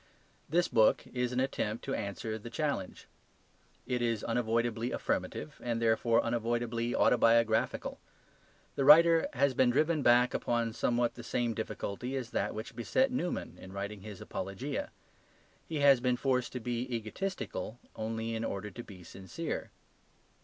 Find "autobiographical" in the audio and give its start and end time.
6.95-7.99